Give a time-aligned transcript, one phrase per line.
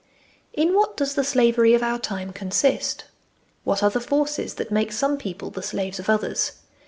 [0.53, 3.05] IN what does the slavery of our time consist?
[3.63, 6.53] What are the forces that make some people the slaves of others